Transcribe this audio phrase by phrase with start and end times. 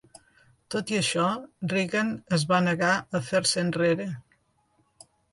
[0.75, 1.25] Tot i això,
[1.73, 4.07] Reagan es va negar a fer-se enrere.